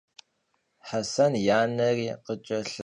[0.89, 2.75] Hesen yi aneri khıç'elhış'eç'aş.